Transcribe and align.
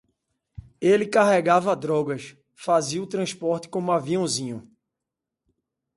Ele 0.81 1.05
carregava 1.05 1.75
drogas, 1.75 2.35
fazia 2.55 3.03
o 3.03 3.05
transporte 3.05 3.69
como 3.69 3.91
aviãozinho 3.91 4.67